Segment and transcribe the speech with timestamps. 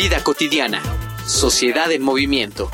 [0.00, 0.80] Vida cotidiana.
[1.26, 2.70] Sociedad en movimiento.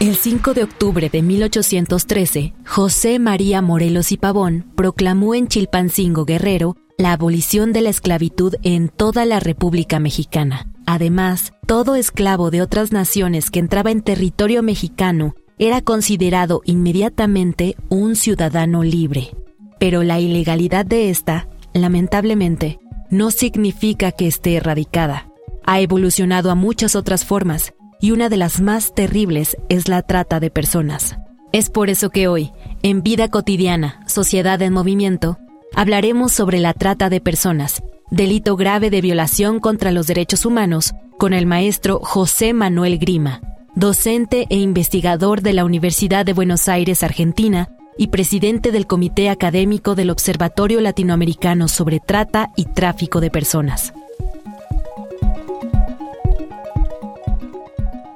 [0.00, 6.74] El 5 de octubre de 1813, José María Morelos y Pavón proclamó en Chilpancingo Guerrero
[6.96, 10.66] la abolición de la esclavitud en toda la República Mexicana.
[10.84, 18.16] Además, todo esclavo de otras naciones que entraba en territorio mexicano era considerado inmediatamente un
[18.16, 19.34] ciudadano libre.
[19.78, 22.78] Pero la ilegalidad de esta, lamentablemente,
[23.10, 25.30] no significa que esté erradicada.
[25.64, 30.40] Ha evolucionado a muchas otras formas y una de las más terribles es la trata
[30.40, 31.18] de personas.
[31.52, 35.38] Es por eso que hoy, en Vida Cotidiana, Sociedad en Movimiento,
[35.74, 41.32] hablaremos sobre la trata de personas, delito grave de violación contra los derechos humanos, con
[41.32, 43.40] el maestro José Manuel Grima,
[43.78, 49.94] docente e investigador de la Universidad de Buenos Aires, Argentina, y presidente del Comité Académico
[49.94, 53.94] del Observatorio Latinoamericano sobre Trata y Tráfico de Personas.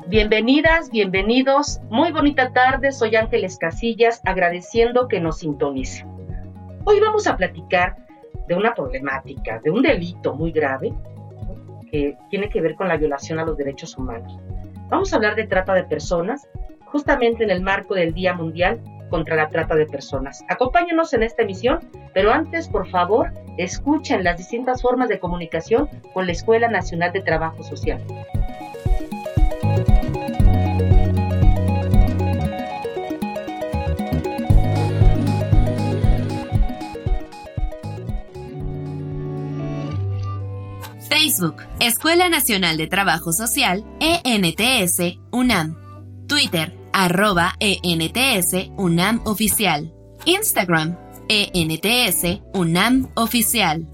[0.08, 1.80] Bienvenidas, bienvenidos.
[1.90, 6.08] Muy bonita tarde, soy Ángeles Casillas, agradeciendo que nos sintonicen.
[6.84, 7.96] Hoy vamos a platicar
[8.48, 10.92] de una problemática, de un delito muy grave
[11.88, 14.36] que tiene que ver con la violación a los derechos humanos.
[14.92, 16.46] Vamos a hablar de trata de personas,
[16.84, 20.44] justamente en el marco del Día Mundial contra la Trata de Personas.
[20.50, 21.80] Acompáñenos en esta emisión,
[22.12, 27.22] pero antes, por favor, escuchen las distintas formas de comunicación con la Escuela Nacional de
[27.22, 28.02] Trabajo Social.
[41.32, 45.78] Facebook, Escuela Nacional de Trabajo Social, ENTS, UNAM.
[46.28, 49.94] Twitter, arroba ENTS, UNAM Oficial.
[50.26, 50.98] Instagram,
[51.28, 53.86] ENTS, UNAM Oficial.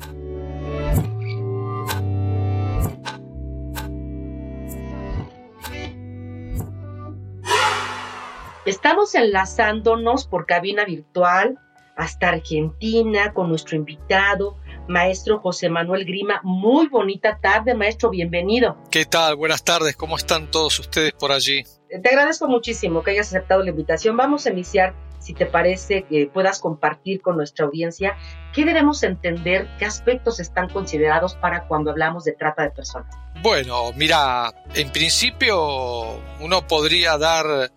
[8.67, 11.57] Estamos enlazándonos por cabina virtual
[11.97, 14.57] hasta Argentina con nuestro invitado,
[14.89, 16.41] maestro José Manuel Grima.
[16.43, 18.77] Muy bonita tarde, maestro, bienvenido.
[18.91, 19.37] ¿Qué tal?
[19.37, 21.65] Buenas tardes, ¿cómo están todos ustedes por allí?
[21.89, 24.17] Te agradezco muchísimo que hayas aceptado la invitación.
[24.17, 28.17] Vamos a iniciar, si te parece, que puedas compartir con nuestra audiencia
[28.53, 33.15] qué debemos entender, qué aspectos están considerados para cuando hablamos de trata de personas.
[33.43, 37.71] Bueno, mira, en principio uno podría dar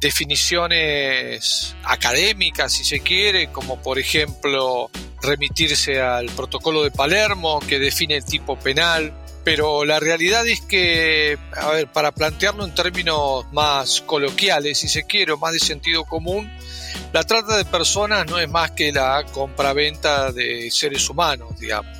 [0.00, 4.90] definiciones académicas, si se quiere, como por ejemplo
[5.22, 9.12] remitirse al protocolo de Palermo que define el tipo penal,
[9.44, 15.04] pero la realidad es que, a ver, para plantearlo en términos más coloquiales, si se
[15.04, 16.50] quiere, o más de sentido común,
[17.12, 21.90] la trata de personas no es más que la compraventa de seres humanos, digamos.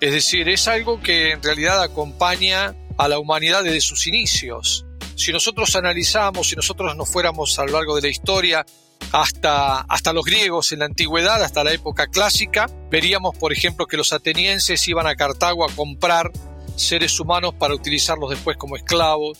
[0.00, 4.86] Es decir, es algo que en realidad acompaña a la humanidad desde sus inicios.
[5.20, 8.64] Si nosotros analizamos, si nosotros nos fuéramos a lo largo de la historia
[9.12, 13.98] hasta, hasta los griegos en la antigüedad, hasta la época clásica, veríamos, por ejemplo, que
[13.98, 16.32] los atenienses iban a Cartago a comprar
[16.74, 19.38] seres humanos para utilizarlos después como esclavos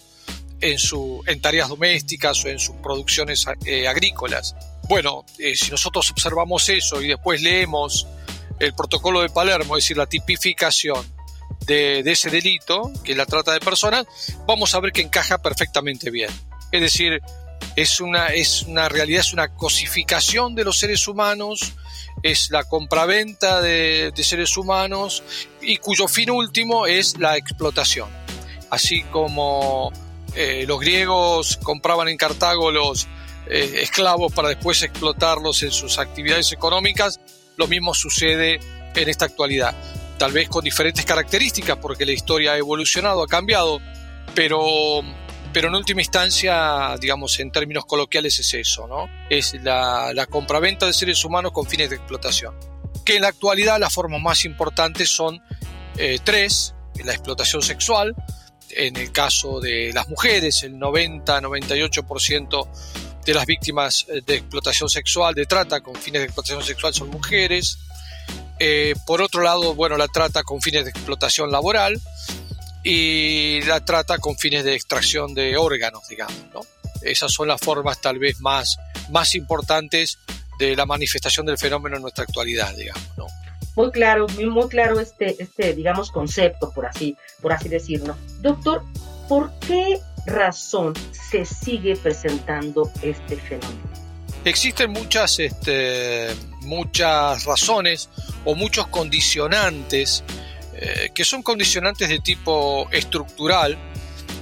[0.60, 4.54] en, su, en tareas domésticas o en sus producciones eh, agrícolas.
[4.86, 8.06] Bueno, eh, si nosotros observamos eso y después leemos
[8.58, 11.02] el protocolo de Palermo, es decir, la tipificación
[11.66, 14.06] de, ese delito, que es la trata de personas,
[14.46, 16.30] vamos a ver que encaja perfectamente bien.
[16.72, 17.20] Es decir,
[17.76, 21.74] es una, es una realidad, es una cosificación de los seres humanos,
[22.22, 25.22] es la compraventa de, de seres humanos
[25.60, 28.08] y cuyo fin último es la explotación.
[28.70, 29.92] Así como
[30.34, 33.08] eh, los griegos compraban en Cartago los
[33.48, 37.20] eh, esclavos para después explotarlos en sus actividades económicas,
[37.56, 38.60] lo mismo sucede
[38.94, 39.74] en esta actualidad.
[40.20, 43.80] Tal vez con diferentes características porque la historia ha evolucionado, ha cambiado,
[44.34, 45.00] pero
[45.50, 49.08] pero en última instancia, digamos, en términos coloquiales es eso, ¿no?
[49.30, 52.54] Es la, la compraventa de seres humanos con fines de explotación.
[53.02, 55.42] Que en la actualidad las formas más importantes son
[55.96, 58.14] eh, tres, la explotación sexual,
[58.68, 62.68] en el caso de las mujeres, el 90-98%
[63.24, 67.08] de las víctimas eh, de explotación sexual, de trata con fines de explotación sexual son
[67.08, 67.78] mujeres.
[68.58, 71.98] Eh, por otro lado, bueno, la trata con fines de explotación laboral
[72.82, 76.60] y la trata con fines de extracción de órganos, digamos, ¿no?
[77.02, 78.76] Esas son las formas tal vez más,
[79.10, 80.18] más importantes
[80.58, 83.26] de la manifestación del fenómeno en nuestra actualidad, digamos, ¿no?
[83.76, 88.16] Muy claro, muy, muy claro este, este, digamos, concepto, por así, por así decirlo.
[88.40, 88.84] Doctor,
[89.28, 94.09] ¿por qué razón se sigue presentando este fenómeno?
[94.44, 96.28] Existen muchas, este,
[96.62, 98.08] muchas razones
[98.44, 100.24] o muchos condicionantes
[100.82, 103.76] eh, que son condicionantes de tipo estructural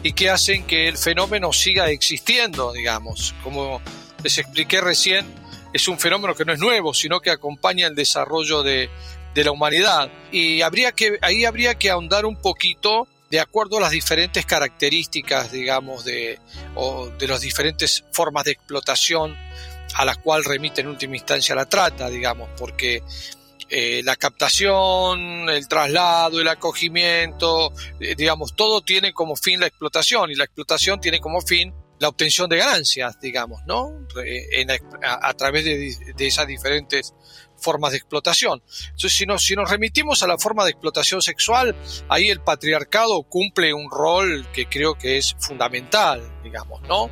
[0.04, 3.34] y que hacen que el fenómeno siga existiendo, digamos.
[3.42, 3.80] Como
[4.22, 5.26] les expliqué recién,
[5.72, 8.88] es un fenómeno que no es nuevo, sino que acompaña el desarrollo de,
[9.34, 10.12] de la humanidad.
[10.30, 15.50] Y habría que, ahí habría que ahondar un poquito de acuerdo a las diferentes características,
[15.52, 16.38] digamos, de,
[16.76, 19.36] o de las diferentes formas de explotación
[19.94, 23.02] a las cuales remite en última instancia la trata, digamos, porque
[23.70, 30.30] eh, la captación, el traslado, el acogimiento, eh, digamos, todo tiene como fin la explotación
[30.30, 34.06] y la explotación tiene como fin la obtención de ganancias, digamos, ¿no?
[35.02, 37.12] a, través de, esas diferentes
[37.56, 38.62] formas de explotación.
[38.92, 41.76] Entonces, si nos remitimos a la forma de explotación sexual,
[42.08, 47.10] ahí el patriarcado cumple un rol que creo que es fundamental, digamos, ¿no?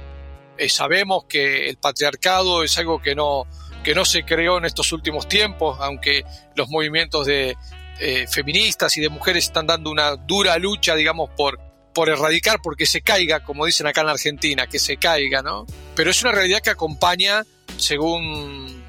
[0.58, 3.44] Eh, sabemos que el patriarcado es algo que no,
[3.84, 6.24] que no se creó en estos últimos tiempos, aunque
[6.54, 7.56] los movimientos de
[8.00, 11.60] eh, feministas y de mujeres están dando una dura lucha, digamos, por,
[11.94, 15.66] por erradicar, porque se caiga, como dicen acá en la Argentina, que se caiga, ¿no?
[15.94, 17.44] Pero es una realidad que acompaña,
[17.76, 18.82] según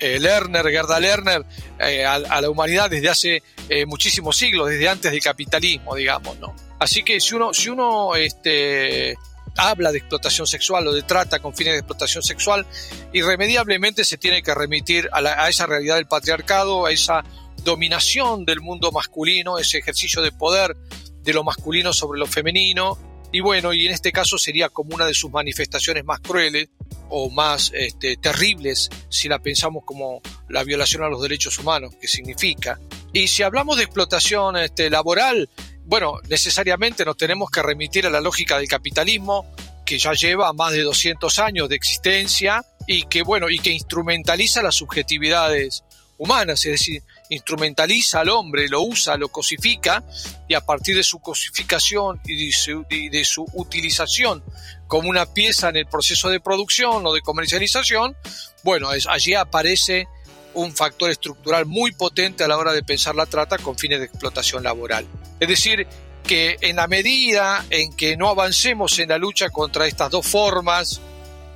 [0.00, 1.44] eh, Lerner, Gerda Lerner,
[1.78, 3.42] eh, a, la humanidad desde hace
[3.86, 6.54] muchísimos siglos, desde antes del capitalismo, digamos, ¿no?
[6.78, 9.16] Así que si uno, si uno este,
[9.56, 12.66] habla de explotación sexual o de trata con fines de explotación sexual,
[13.12, 17.24] irremediablemente se tiene que remitir a, esa realidad del patriarcado, a esa
[17.64, 20.76] dominación del mundo masculino, ese ejercicio de poder
[21.22, 22.98] de lo masculino sobre lo femenino,
[23.32, 26.68] y bueno, y en este caso sería como una de sus manifestaciones más crueles
[27.08, 30.20] o más este, terribles si la pensamos como
[30.50, 32.78] la violación a los derechos humanos, que significa.
[33.14, 35.48] Y si hablamos de explotación este, laboral,
[35.84, 39.46] bueno, necesariamente nos tenemos que remitir a la lógica del capitalismo,
[39.84, 44.62] que ya lleva más de 200 años de existencia y que, bueno, y que instrumentaliza
[44.62, 45.84] las subjetividades
[46.18, 50.04] humanas, es decir, instrumentaliza al hombre, lo usa, lo cosifica
[50.48, 54.44] y a partir de su cosificación y de su, utilización
[54.86, 58.16] como una pieza en el proceso de producción o de comercialización,
[58.62, 60.06] bueno, allí aparece
[60.54, 64.04] un factor estructural muy potente a la hora de pensar la trata con fines de
[64.04, 65.06] explotación laboral.
[65.42, 65.88] Es decir,
[66.22, 71.00] que en la medida en que no avancemos en la lucha contra estas dos formas,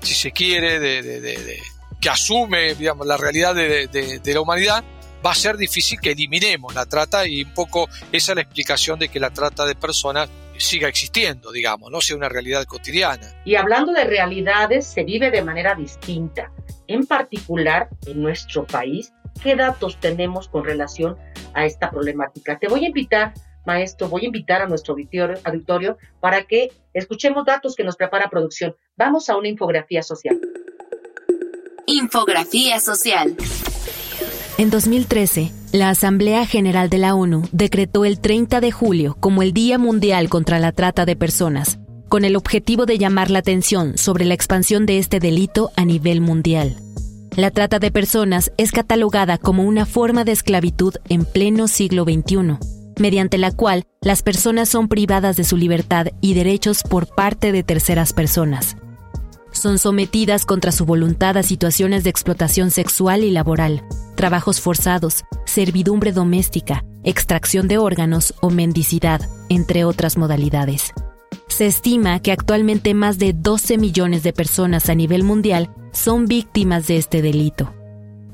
[0.03, 1.61] si se quiere, de,
[2.01, 4.83] que asume digamos, la realidad de, la humanidad,
[5.25, 8.99] va a ser difícil que eliminemos la trata y un poco esa es la explicación
[8.99, 10.29] de que la trata de personas
[10.59, 13.41] siga existiendo, digamos, no sea una realidad cotidiana.
[13.45, 16.51] Y hablando de realidades, se vive de manera distinta
[16.89, 19.13] en particular en nuestro país,
[19.45, 21.17] qué datos tenemos con relación
[21.55, 22.59] a esta problemática.
[22.59, 23.33] Te voy a invitar,
[23.67, 28.75] maestro, voy a invitar a nuestro auditorio, para que escuchemos datos que nos prepara producción.
[28.97, 30.41] Vamos a una infografía social.
[31.87, 33.37] Infografía social.
[34.59, 39.53] En 2013, la Asamblea General de la ONU decretó el 30 de julio como el
[39.53, 44.25] Día Mundial contra la Trata de Personas con el objetivo de llamar la atención sobre
[44.25, 46.77] la expansión de este delito a nivel mundial.
[47.37, 52.57] La trata de personas es catalogada como una forma de esclavitud en pleno siglo XXI,
[52.99, 57.63] mediante la cual las personas son privadas de su libertad y derechos por parte de
[57.63, 58.77] terceras personas.
[59.53, 63.83] Son sometidas contra su voluntad a situaciones de explotación sexual y laboral,
[64.15, 70.93] trabajos forzados, servidumbre doméstica, extracción de órganos o mendicidad, entre otras modalidades.
[71.49, 76.87] Se estima que actualmente más de 12 millones de personas a nivel mundial son víctimas
[76.87, 77.73] de este delito.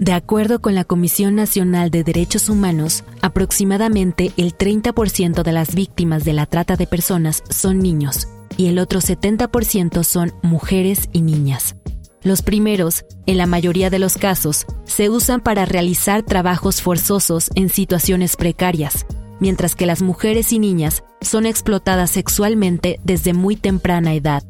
[0.03, 6.25] De acuerdo con la Comisión Nacional de Derechos Humanos, aproximadamente el 30% de las víctimas
[6.25, 11.77] de la trata de personas son niños y el otro 70% son mujeres y niñas.
[12.25, 17.69] Los primeros, en la mayoría de los casos, se usan para realizar trabajos forzosos en
[17.69, 19.07] situaciones precarias,
[19.39, 24.43] mientras que las mujeres y niñas son explotadas sexualmente desde muy temprana edad.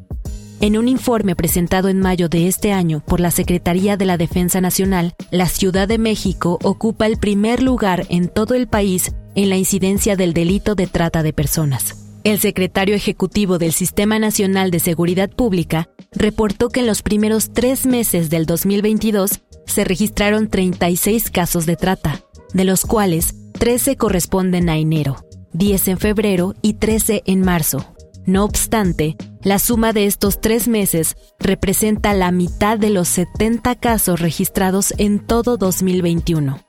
[0.61, 4.61] En un informe presentado en mayo de este año por la Secretaría de la Defensa
[4.61, 9.57] Nacional, la Ciudad de México ocupa el primer lugar en todo el país en la
[9.57, 11.97] incidencia del delito de trata de personas.
[12.23, 17.85] El secretario ejecutivo del Sistema Nacional de Seguridad Pública reportó que en los primeros tres
[17.85, 22.21] meses del 2022 se registraron 36 casos de trata,
[22.53, 27.92] de los cuales 13 corresponden a enero, 10 en febrero y 13 en marzo.
[28.25, 34.21] No obstante, la suma de estos tres meses representa la mitad de los 70 casos
[34.21, 36.59] registrados en todo 2021.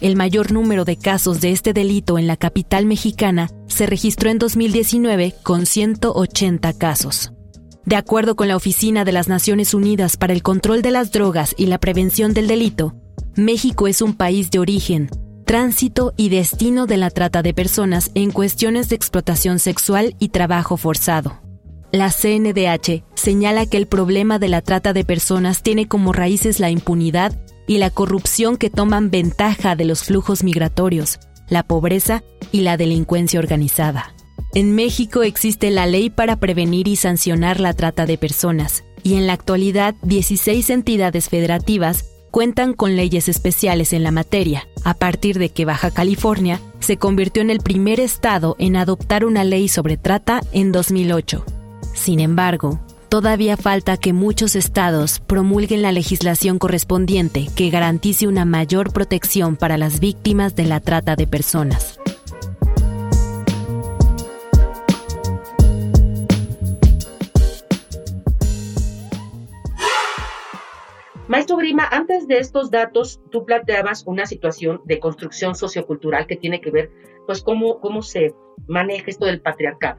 [0.00, 4.38] El mayor número de casos de este delito en la capital mexicana se registró en
[4.38, 7.32] 2019 con 180 casos.
[7.84, 11.54] De acuerdo con la Oficina de las Naciones Unidas para el Control de las Drogas
[11.58, 12.94] y la Prevención del Delito,
[13.36, 15.10] México es un país de origen,
[15.42, 20.76] tránsito y destino de la trata de personas en cuestiones de explotación sexual y trabajo
[20.76, 21.40] forzado.
[21.92, 26.70] La CNDH señala que el problema de la trata de personas tiene como raíces la
[26.70, 32.76] impunidad y la corrupción que toman ventaja de los flujos migratorios, la pobreza y la
[32.76, 34.14] delincuencia organizada.
[34.54, 39.26] En México existe la ley para prevenir y sancionar la trata de personas, y en
[39.26, 45.50] la actualidad 16 entidades federativas cuentan con leyes especiales en la materia, a partir de
[45.50, 50.40] que Baja California se convirtió en el primer estado en adoptar una ley sobre trata
[50.50, 51.44] en 2008.
[51.92, 58.94] Sin embargo, todavía falta que muchos estados promulguen la legislación correspondiente que garantice una mayor
[58.94, 61.98] protección para las víctimas de la trata de personas.
[71.32, 76.60] Maestro Grima, antes de estos datos, tú planteabas una situación de construcción sociocultural que tiene
[76.60, 76.92] que ver,
[77.26, 78.34] pues, cómo, cómo se
[78.68, 79.98] maneja esto del patriarcado.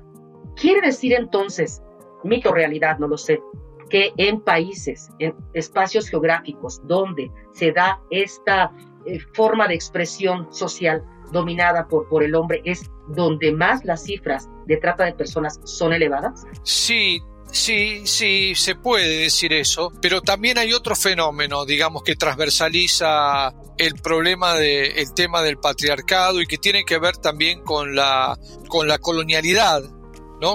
[0.56, 1.82] Quiere decir entonces
[2.24, 3.42] mito realidad, no lo sé,
[3.90, 8.72] que en países, en espacios geográficos donde se da esta
[9.08, 14.48] eh, forma de expresión social dominada por, por el hombre, es donde más las cifras
[14.68, 16.46] de trata de personas son elevadas?
[16.62, 17.24] Sí,
[17.54, 23.94] Sí, sí, se puede decir eso, pero también hay otro fenómeno, digamos, que transversaliza el
[23.96, 28.98] problema del tema del patriarcado y que tiene que ver también con la, con la
[28.98, 29.84] colonialidad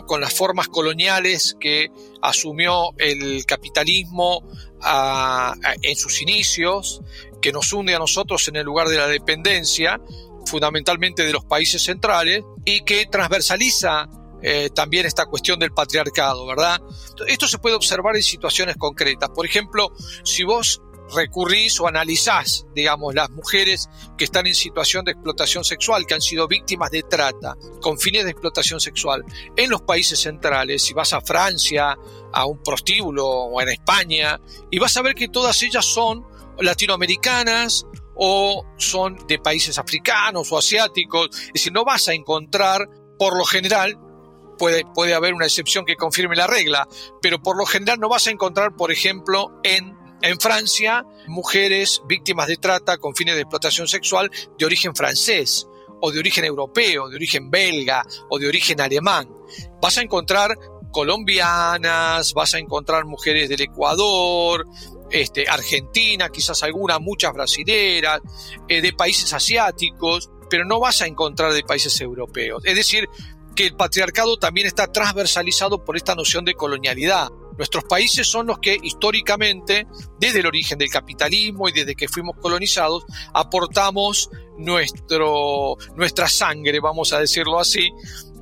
[0.06, 1.90] con las formas coloniales que
[2.20, 4.42] asumió el capitalismo
[5.82, 7.00] en sus inicios,
[7.40, 9.98] que nos hunde a nosotros en el lugar de la dependencia,
[10.44, 14.08] fundamentalmente de los países centrales, y que transversaliza
[14.42, 16.80] eh, también esta cuestión del patriarcado, ¿verdad?
[17.26, 19.30] Esto se puede observar en situaciones concretas.
[19.30, 19.92] Por ejemplo,
[20.24, 20.80] si vos
[21.14, 26.20] recurrís o analizás, digamos, las mujeres que están en situación de explotación sexual, que han
[26.20, 29.24] sido víctimas de trata con fines de explotación sexual
[29.56, 31.96] en los países centrales, si vas a Francia,
[32.32, 34.40] a un prostíbulo o en España,
[34.70, 36.24] y vas a ver que todas ellas son
[36.58, 43.36] latinoamericanas o son de países africanos o asiáticos, es decir, no vas a encontrar, por
[43.36, 43.98] lo general,
[44.58, 46.88] Puede, puede, haber una excepción que confirme la regla,
[47.22, 52.48] pero por lo general no vas a encontrar, por ejemplo, en en Francia, mujeres víctimas
[52.48, 55.66] de trata con fines de explotación sexual de origen francés,
[56.00, 59.28] o de origen europeo, de origen belga, o de origen alemán.
[59.80, 60.56] Vas a encontrar
[60.90, 64.66] colombianas, vas a encontrar mujeres del Ecuador,
[65.10, 68.20] este, Argentina, quizás algunas, muchas brasileras,
[68.68, 72.64] eh, de países asiáticos, pero no vas a encontrar de países europeos.
[72.64, 73.08] Es decir,
[73.58, 77.28] que el patriarcado también está transversalizado por esta noción de colonialidad.
[77.56, 79.84] Nuestros países son los que históricamente,
[80.20, 87.12] desde el origen del capitalismo y desde que fuimos colonizados, aportamos nuestro, nuestra sangre, vamos
[87.12, 87.90] a decirlo así,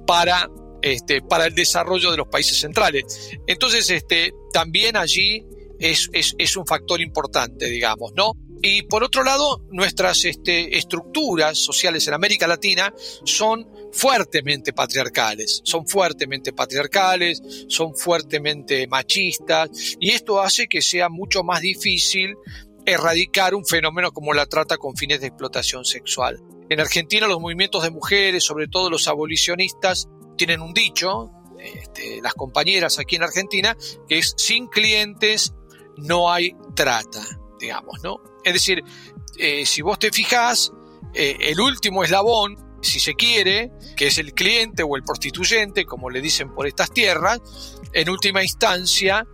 [0.06, 0.50] para,
[0.82, 3.30] este, para el desarrollo de los países centrales.
[3.46, 5.46] Entonces, este, también allí
[5.78, 8.32] es, es, es un factor importante, digamos, ¿no?
[8.62, 12.92] Y por otro lado, nuestras este, estructuras sociales en América Latina
[13.24, 21.42] son fuertemente patriarcales, son fuertemente patriarcales, son fuertemente machistas, y esto hace que sea mucho
[21.42, 22.34] más difícil
[22.84, 26.40] erradicar un fenómeno como la trata con fines de explotación sexual.
[26.68, 32.34] En Argentina los movimientos de mujeres, sobre todo los abolicionistas, tienen un dicho, este, las
[32.34, 33.76] compañeras aquí en Argentina,
[34.08, 35.54] que es sin clientes
[35.96, 37.22] no hay trata,
[37.58, 38.20] digamos, ¿no?
[38.46, 38.84] Es decir,
[39.38, 40.70] eh, si vos te fijás,
[41.12, 46.10] eh, el último eslabón, si se quiere, que es el cliente o el prostituyente, como
[46.10, 47.40] le dicen por estas tierras,
[47.92, 49.26] en última instancia,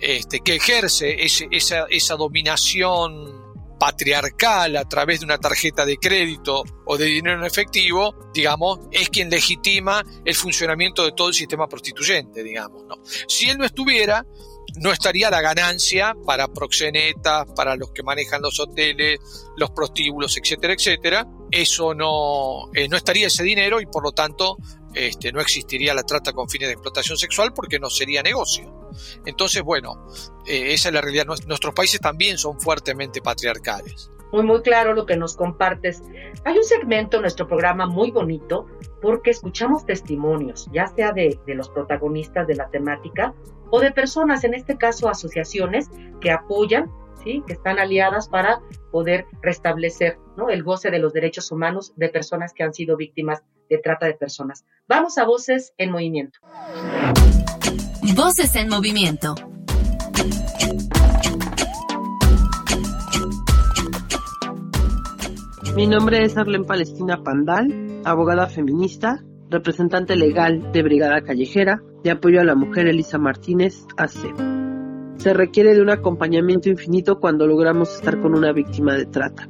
[0.00, 3.42] este, que ejerce esa, esa dominación
[3.80, 9.08] patriarcal a través de una tarjeta de crédito o de dinero en efectivo, digamos, es
[9.08, 12.84] quien legitima el funcionamiento de todo el sistema prostituyente, digamos.
[12.84, 13.02] ¿no?
[13.26, 14.24] Si él no estuviera,
[14.76, 19.20] no estaría la ganancia para proxenetas, para los que manejan los hoteles,
[19.56, 21.26] los prostíbulos, etcétera, etcétera.
[21.50, 24.56] Eso no, eh, no estaría ese dinero y por lo tanto
[24.94, 28.90] este, no existiría la trata con fines de explotación sexual porque no sería negocio.
[29.24, 30.06] Entonces, bueno,
[30.46, 31.26] eh, esa es la realidad.
[31.46, 34.10] Nuestros países también son fuertemente patriarcales.
[34.32, 36.02] Muy, muy claro lo que nos compartes.
[36.44, 38.66] Hay un segmento en nuestro programa muy bonito
[39.00, 43.34] porque escuchamos testimonios, ya sea de, de los protagonistas de la temática
[43.70, 46.90] o de personas, en este caso asociaciones, que apoyan
[47.24, 47.42] ¿Sí?
[47.46, 48.60] que están aliadas para
[48.90, 50.50] poder restablecer ¿no?
[50.50, 54.14] el goce de los derechos humanos de personas que han sido víctimas de trata de
[54.14, 54.64] personas.
[54.88, 56.40] Vamos a Voces en Movimiento.
[58.16, 59.36] Voces en Movimiento.
[65.74, 72.42] Mi nombre es Arlen Palestina Pandal, abogada feminista, representante legal de Brigada Callejera, de apoyo
[72.42, 74.34] a la mujer Elisa Martínez AC.
[75.16, 79.48] Se requiere de un acompañamiento infinito cuando logramos estar con una víctima de trata.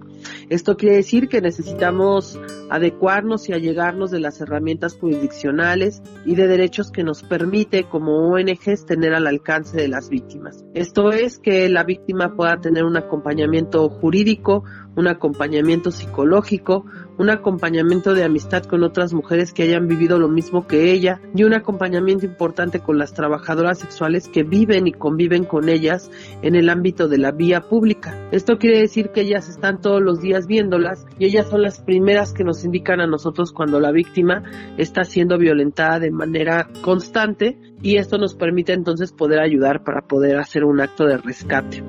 [0.49, 2.39] Esto quiere decir que necesitamos
[2.71, 8.87] adecuarnos y allegarnos de las herramientas jurisdiccionales y de derechos que nos permite como ONGs
[8.87, 10.65] tener al alcance de las víctimas.
[10.75, 14.65] Esto es que la víctima pueda tener un acompañamiento jurídico,
[14.97, 16.85] un acompañamiento psicológico,
[17.19, 21.45] un acompañamiento de amistad con otras mujeres que hayan vivido lo mismo que ella y
[21.45, 26.11] un acompañamiento importante con las trabajadoras sexuales que viven y conviven con ellas
[26.43, 28.29] en el ámbito de la vía pública.
[28.33, 32.33] Esto quiere decir que ellas están todos los días viéndolas y ellas son las primeras
[32.33, 34.43] que nos indican a nosotros cuando la víctima
[34.79, 40.39] está siendo violentada de manera constante y esto nos permite entonces poder ayudar para poder
[40.39, 41.83] hacer un acto de rescate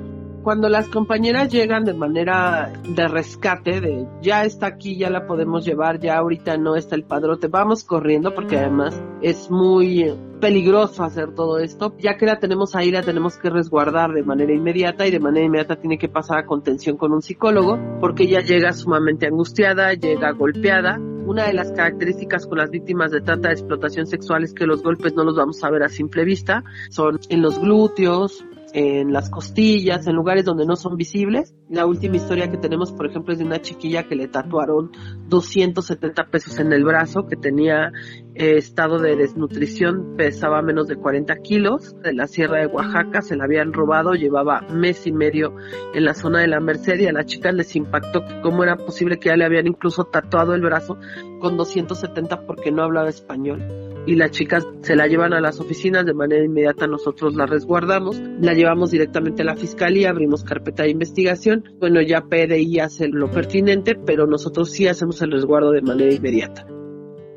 [0.43, 5.65] cuando las compañeras llegan de manera de rescate, de ya está aquí, ya la podemos
[5.65, 11.33] llevar, ya ahorita no está el padrote, vamos corriendo porque además es muy peligroso hacer
[11.33, 11.95] todo esto.
[11.97, 15.45] Ya que la tenemos ahí, la tenemos que resguardar de manera inmediata y de manera
[15.45, 20.31] inmediata tiene que pasar a contención con un psicólogo porque ella llega sumamente angustiada, llega
[20.31, 20.99] golpeada.
[21.25, 24.83] Una de las características con las víctimas de trata de explotación sexual es que los
[24.83, 29.29] golpes no los vamos a ver a simple vista, son en los glúteos, en las
[29.29, 31.53] costillas, en lugares donde no son visibles.
[31.69, 34.91] La última historia que tenemos, por ejemplo, es de una chiquilla que le tatuaron
[35.27, 37.91] 270 pesos en el brazo, que tenía
[38.35, 43.35] eh, estado de desnutrición, pesaba menos de 40 kilos, de la Sierra de Oaxaca, se
[43.35, 45.55] la habían robado, llevaba mes y medio
[45.93, 48.75] en la zona de la Merced y a la chica les impactó que cómo era
[48.77, 50.97] posible que ya le habían incluso tatuado el brazo
[51.39, 53.61] con 270 porque no hablaba español.
[54.05, 58.19] Y las chicas se la llevan a las oficinas de manera inmediata nosotros la resguardamos,
[58.41, 63.29] la llevamos directamente a la fiscalía, abrimos carpeta de investigación, bueno ya PDI hace lo
[63.29, 66.72] pertinente, pero nosotros sí hacemos el resguardo de manera inmediata.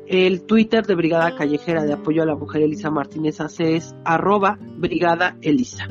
[0.09, 4.57] El Twitter de Brigada Callejera de Apoyo a la Mujer Elisa Martínez hace es arroba
[4.57, 5.85] Brigada Elisa.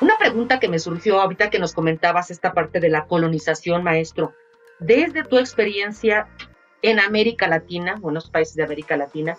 [0.00, 4.34] Una pregunta que me surgió ahorita que nos comentabas esta parte de la colonización, maestro.
[4.80, 6.26] Desde tu experiencia
[6.82, 9.36] en América Latina, o en los países de América Latina,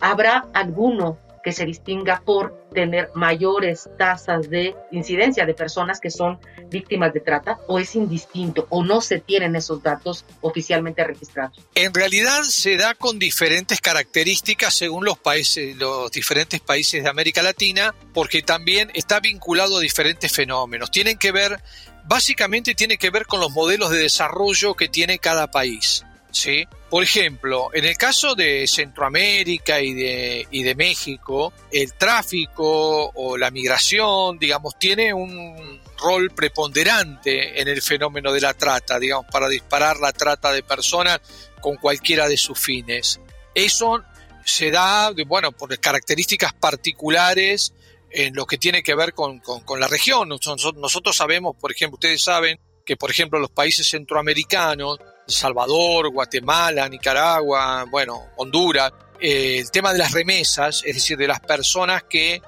[0.00, 6.40] ¿habrá alguno que se distinga por tener mayores tasas de incidencia de personas que son
[6.70, 11.58] víctimas de trata o es indistinto o no se tienen esos datos oficialmente registrados?
[11.74, 17.42] En realidad se da con diferentes características según los países, los diferentes países de América
[17.42, 20.90] Latina, porque también está vinculado a diferentes fenómenos.
[20.90, 21.60] Tienen que ver
[22.06, 26.04] básicamente tiene que ver con los modelos de desarrollo que tiene cada país.
[26.34, 26.66] ¿sí?
[26.94, 33.36] Por ejemplo, en el caso de Centroamérica y de, y de México, el tráfico o
[33.36, 39.48] la migración, digamos, tiene un rol preponderante en el fenómeno de la trata, digamos, para
[39.48, 41.18] disparar la trata de personas
[41.60, 43.20] con cualquiera de sus fines.
[43.56, 44.04] Eso
[44.44, 47.74] se da, bueno, por características particulares
[48.08, 49.42] en lo que tiene que ver con,
[49.80, 50.28] la región.
[50.28, 57.84] Nosotros sabemos, por ejemplo, ustedes saben que, por ejemplo, los países centroamericanos, Salvador, Guatemala, Nicaragua,
[57.90, 62.42] bueno, Honduras, eh, el tema de las remesas, es decir, de las personas que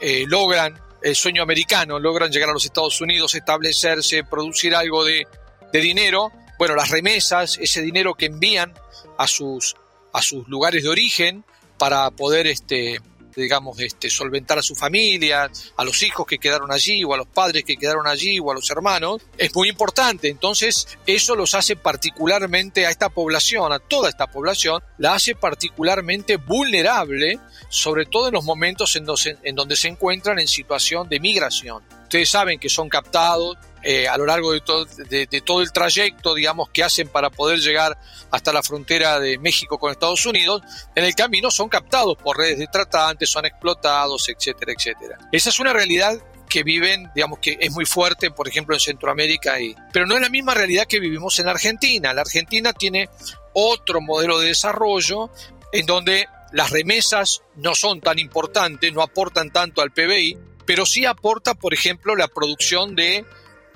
[0.00, 5.26] eh, logran el sueño americano, logran llegar a los Estados Unidos, establecerse, producir algo de,
[5.72, 8.72] de dinero, bueno, las remesas, ese dinero que envían
[9.18, 9.74] a sus,
[10.12, 11.44] a sus lugares de origen
[11.78, 13.00] para poder este,
[13.36, 17.26] digamos, este, solventar a su familia, a los hijos que quedaron allí, o a los
[17.26, 20.28] padres que quedaron allí, o a los hermanos, es muy importante.
[20.28, 26.36] Entonces, eso los hace particularmente a esta población, a toda esta población, la hace particularmente
[26.36, 29.06] vulnerable, sobre todo en los momentos en,
[29.42, 31.82] en donde se encuentran en situación de migración.
[32.14, 36.84] Ustedes saben que son captados, eh, a lo largo de todo, el trayecto, digamos, que
[36.84, 37.98] hacen para poder llegar
[38.30, 40.62] hasta la frontera de México con Estados Unidos,
[40.94, 45.18] en el camino son captados por redes de tratantes, son explotados, etcétera, etcétera.
[45.32, 46.16] Esa es una realidad
[46.48, 50.20] que viven, digamos que es muy fuerte, por ejemplo, en Centroamérica, y, pero no es
[50.20, 52.14] la misma realidad que vivimos en Argentina.
[52.14, 53.08] La Argentina tiene
[53.54, 55.32] otro modelo de desarrollo
[55.72, 61.04] en donde las remesas no son tan importantes, no aportan tanto al PBI, pero sí
[61.04, 63.24] aporta, por ejemplo, la producción de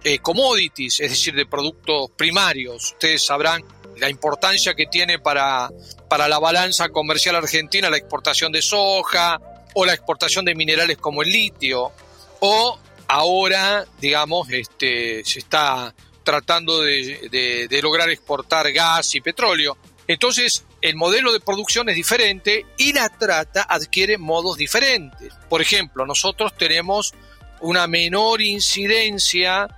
[0.04, 2.92] eh, commodities, es decir, de productos primarios.
[2.92, 3.64] Ustedes sabrán
[3.96, 5.70] la importancia que tiene para,
[6.08, 9.40] para la balanza comercial argentina la exportación de soja
[9.74, 11.92] o la exportación de minerales como el litio.
[12.40, 19.76] O ahora, digamos, este, se está tratando de, de lograr exportar gas y petróleo.
[20.06, 25.34] Entonces, el modelo de producción es diferente y la trata adquiere modos diferentes.
[25.48, 27.14] Por ejemplo, nosotros tenemos
[27.60, 29.68] una menor incidencia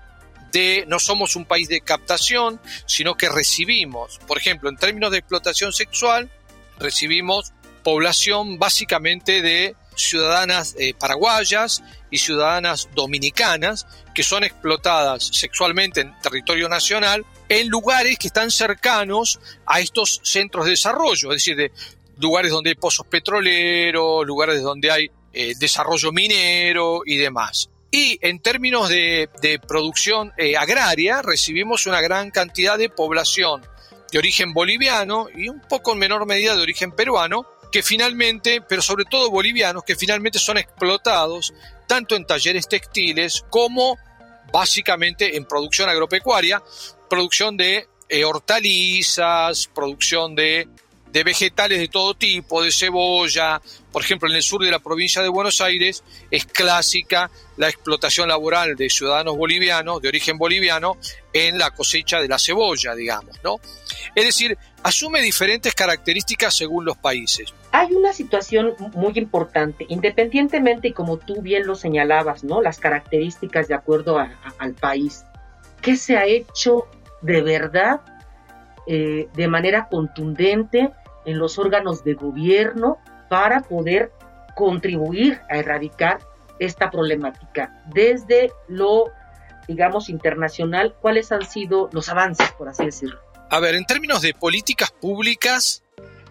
[0.52, 5.18] de, no somos un país de captación, sino que recibimos, por ejemplo, en términos de
[5.18, 6.30] explotación sexual,
[6.78, 16.18] recibimos población básicamente de ciudadanas eh, paraguayas y ciudadanas dominicanas que son explotadas sexualmente en
[16.20, 21.72] territorio nacional en lugares que están cercanos a estos centros de desarrollo, es decir, de
[22.18, 27.68] lugares donde hay pozos petroleros, lugares donde hay eh, desarrollo minero y demás.
[27.90, 29.28] Y en términos de,
[29.66, 33.62] producción eh, agraria, recibimos una gran cantidad de población
[34.12, 38.80] de origen boliviano y un poco en menor medida de origen peruano, que finalmente, pero
[38.80, 41.52] sobre todo bolivianos, que finalmente son explotados
[41.88, 43.98] tanto en talleres textiles como
[44.52, 46.62] básicamente en producción agropecuaria,
[47.10, 50.66] producción de eh, hortalizas, producción de
[51.12, 53.60] de vegetales de todo tipo, de cebolla.
[53.92, 58.28] Por ejemplo, en el sur de la provincia de Buenos Aires es clásica la explotación
[58.28, 60.96] laboral de ciudadanos bolivianos, de origen boliviano,
[61.32, 63.56] en la cosecha de la cebolla, digamos, ¿no?
[64.14, 67.52] Es decir, asume diferentes características según los países.
[67.72, 72.62] Hay una situación muy importante, independientemente, y como tú bien lo señalabas, ¿no?
[72.62, 75.24] Las características de acuerdo al país.
[75.82, 76.86] ¿Qué se ha hecho
[77.22, 78.00] de verdad
[78.86, 80.90] eh, de manera contundente
[81.24, 84.12] en los órganos de gobierno para poder
[84.56, 86.18] contribuir a erradicar
[86.58, 87.82] esta problemática.
[87.86, 89.04] Desde lo,
[89.68, 93.20] digamos, internacional, ¿cuáles han sido los avances, por así decirlo?
[93.48, 95.82] A ver, en términos de políticas públicas,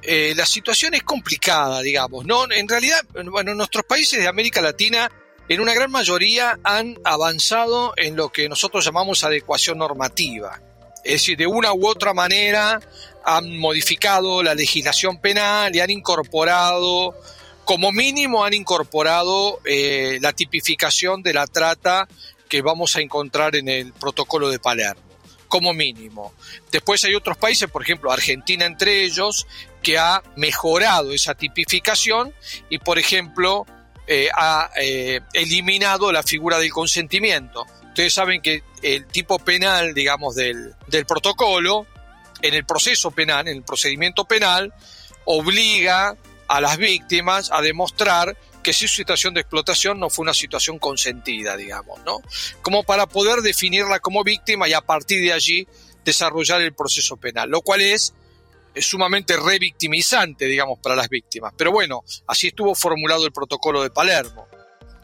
[0.02, 2.49] eh, la situación es complicada, digamos, ¿no?
[2.52, 5.10] En realidad, bueno, nuestros países de América Latina,
[5.47, 10.62] en una gran mayoría, han avanzado en lo que nosotros llamamos adecuación normativa.
[11.04, 12.80] Es decir, de una u otra manera
[13.24, 17.16] han modificado la legislación penal y han incorporado,
[17.66, 22.08] como mínimo han incorporado eh, la tipificación de la trata
[22.48, 25.04] que vamos a encontrar en el protocolo de Palermo,
[25.48, 26.34] como mínimo.
[26.72, 29.46] Después hay otros países, por ejemplo Argentina entre ellos,
[29.84, 32.34] que ha mejorado esa tipificación
[32.70, 33.66] y, por ejemplo,
[34.08, 37.66] eh, ha eh, eliminado la figura del consentimiento.
[37.90, 41.88] Ustedes saben que el tipo penal, digamos, del, del protocolo
[42.42, 44.74] en el proceso penal, en el procedimiento penal,
[45.26, 46.15] obliga
[46.48, 51.56] a las víctimas a demostrar que su situación de explotación no fue una situación consentida,
[51.56, 52.22] digamos, ¿no?
[52.62, 55.68] Como para poder definirla como víctima y a partir de allí
[56.04, 58.13] desarrollar el proceso penal, lo cual es,
[58.74, 61.54] es sumamente revictimizante, digamos, para las víctimas.
[61.56, 64.48] Pero bueno, así estuvo formulado el protocolo de Palermo.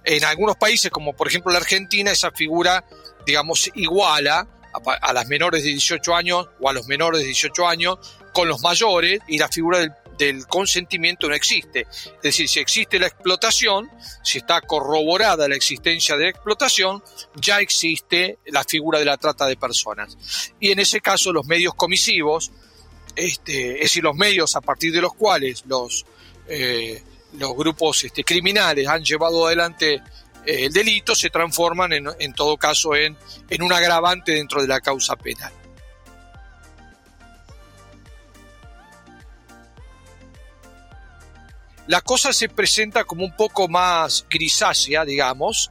[0.03, 2.85] En algunos países, como por ejemplo la Argentina, esa figura,
[3.25, 4.47] digamos, iguala
[5.01, 7.97] a, las menores de 18 años o a los menores de 18 años
[8.33, 9.79] con los mayores y la figura
[10.17, 11.81] del, consentimiento no existe.
[11.89, 13.89] Es decir, si existe la explotación,
[14.23, 17.03] si está corroborada la existencia de la explotación,
[17.35, 20.17] ya existe la figura de la trata de personas.
[20.59, 22.51] Y en ese caso los medios comisivos,
[23.15, 26.05] este, es decir, los medios a partir de los cuales los,
[26.47, 30.01] eh, los grupos este, criminales han llevado adelante
[30.45, 33.17] el delito se transforman en, en todo caso en,
[33.49, 35.51] en un agravante dentro de la causa penal.
[41.87, 45.69] La cosa se presenta como un poco más grisácea, digamos,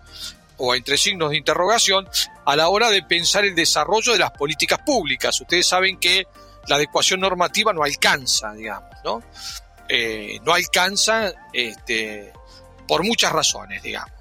[0.58, 2.08] o entre signos de interrogación,
[2.44, 5.40] a la hora de pensar el desarrollo de las políticas públicas.
[5.40, 6.28] Ustedes saben que
[6.68, 9.24] la adecuación normativa no alcanza, digamos, ¿no?
[9.88, 12.32] Eh, no alcanza este,
[12.86, 14.13] por muchas razones, digamos.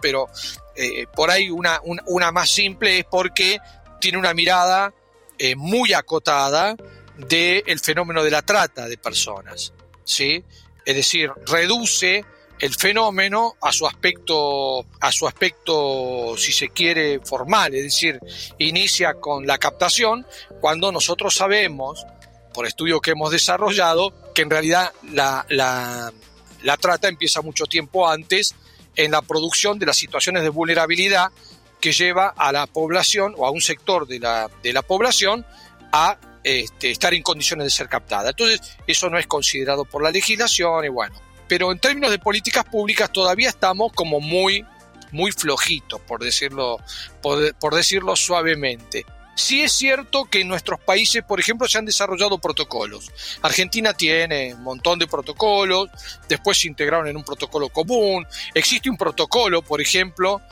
[0.00, 0.28] Pero
[0.76, 3.58] eh, por ahí una, una, más simple es porque
[4.00, 4.92] tiene una mirada
[5.38, 6.76] eh, muy acotada
[7.16, 9.72] del fenómeno de la trata de personas,
[10.04, 10.42] ¿sí?
[10.84, 12.24] Es decir, reduce
[12.60, 18.20] el fenómeno a su aspecto, a su aspecto, si se quiere, formal, es decir,
[18.58, 20.26] inicia con la captación,
[20.60, 22.04] cuando nosotros sabemos,
[22.52, 26.12] por estudios que hemos desarrollado, que en realidad la, la,
[26.62, 28.54] la trata empieza mucho tiempo antes
[28.96, 31.30] en la producción de las situaciones de vulnerabilidad
[31.80, 35.46] que lleva a la población o a un sector de la, de la población
[35.92, 38.30] a este, estar en condiciones de ser captada.
[38.30, 41.20] Entonces, eso no es considerado por la legislación y bueno.
[41.48, 44.64] Pero en términos de políticas públicas todavía estamos como muy,
[45.10, 46.78] muy flojitos, por decirlo,
[47.20, 49.04] por decirlo suavemente.
[49.40, 53.10] Sí es cierto que en nuestros países, por ejemplo, se han desarrollado protocolos.
[53.40, 55.88] Argentina tiene un montón de protocolos,
[56.28, 58.26] después se integraron en un protocolo común.
[58.52, 60.42] Existe un protocolo, por ejemplo,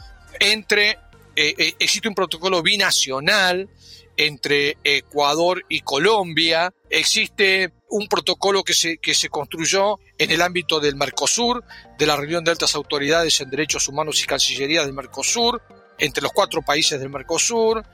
[0.41, 0.93] entre,
[1.37, 3.69] eh, eh, existe un protocolo binacional
[4.17, 6.73] entre Ecuador y Colombia.
[6.89, 11.63] Existe un protocolo que se, que se construyó en el ámbito del Mercosur,
[11.99, 15.61] de la reunión de altas autoridades en derechos humanos y cancillería del Mercosur,
[15.99, 17.85] entre los cuatro países del Mercosur.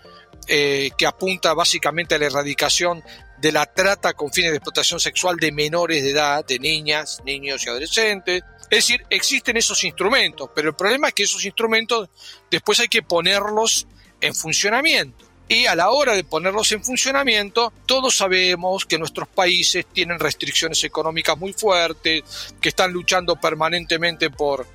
[0.47, 3.03] Eh, que apunta básicamente a la erradicación
[3.39, 7.65] de la trata con fines de explotación sexual de menores de edad, de niñas, niños
[7.65, 8.43] y adolescentes.
[8.65, 12.11] Es decir, existen esos instrumentos, pero el problema es que esos instrumentos
[12.51, 13.87] después hay que ponerlos
[14.21, 15.25] en funcionamiento.
[15.49, 20.83] Y a la hora de ponerlos en funcionamiento, todos sabemos que nuestros países tienen restricciones
[20.85, 22.23] económicas muy fuertes,
[22.61, 24.67] que están luchando permanentemente por,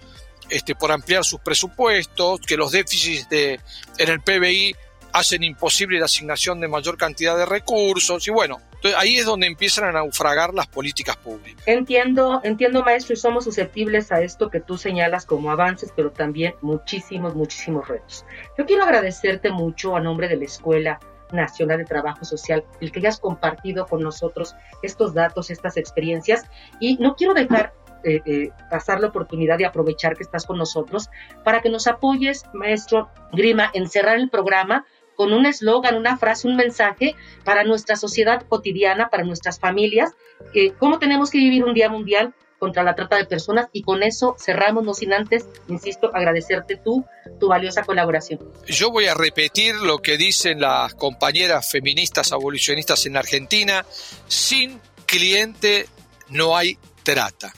[0.50, 3.60] este, por ampliar sus presupuestos, que los déficits de,
[3.98, 4.76] en el PBI
[5.12, 8.60] hacen imposible la asignación de mayor cantidad de recursos y bueno,
[8.98, 11.64] ahí es donde empiezan a naufragar las políticas públicas.
[11.66, 16.54] Entiendo, entiendo maestro y somos susceptibles a esto que tú señalas como avances, pero también
[16.62, 18.26] muchísimos, muchísimos retos.
[18.58, 21.00] Yo quiero agradecerte mucho a nombre de la Escuela
[21.32, 26.44] Nacional de Trabajo Social, el que hayas compartido con nosotros estos datos, estas experiencias
[26.80, 31.10] y no quiero dejar eh, eh, pasar la oportunidad de aprovechar que estás con nosotros
[31.44, 34.86] para que nos apoyes, maestro Grima, en cerrar el programa
[35.16, 40.14] con un eslogan, una frase, un mensaje para nuestra sociedad cotidiana, para nuestras familias,
[40.54, 44.04] que cómo tenemos que vivir un día mundial contra la trata de personas y con
[44.04, 47.06] eso cerramos, no sin antes, insisto, agradecerte tú,
[47.40, 48.40] tu valiosa colaboración.
[48.68, 53.86] Yo voy a repetir lo que dicen las compañeras feministas abolicionistas en Argentina,
[54.28, 55.88] sin cliente
[56.30, 57.52] no hay trata.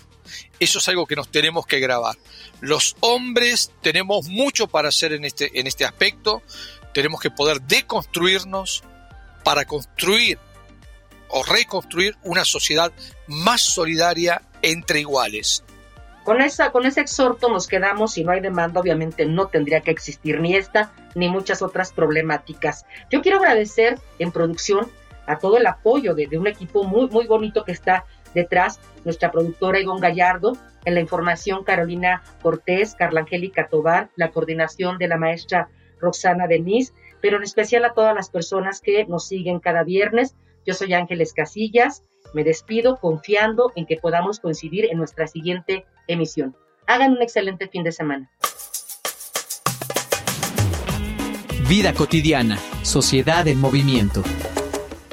[0.62, 2.16] Eso es algo que nos tenemos que grabar.
[2.60, 6.44] Los hombres tenemos mucho para hacer en este, en este aspecto
[6.94, 8.84] tenemos que poder deconstruirnos
[9.44, 10.38] para construir
[11.30, 12.92] o reconstruir una sociedad
[13.26, 15.64] más solidaria entre iguales.
[16.24, 19.90] Con, esa, con ese exhorto nos quedamos, si no hay demanda, obviamente no tendría que
[19.90, 22.86] existir ni esta ni muchas otras problemáticas.
[23.10, 24.92] Yo quiero agradecer en producción
[25.26, 29.32] a todo el apoyo de, de un equipo muy, muy bonito que está detrás, nuestra
[29.32, 35.18] productora Ivonne Gallardo, en la información Carolina Cortés, Carla Angélica Tobar, la coordinación de la
[35.18, 40.36] maestra Roxana Denis, pero en especial a todas las personas que nos siguen cada viernes.
[40.66, 46.56] Yo soy Ángeles Casillas, me despido confiando en que podamos coincidir en nuestra siguiente emisión.
[46.88, 48.30] Hagan un excelente fin de semana.
[51.68, 54.24] Vida cotidiana, sociedad en movimiento.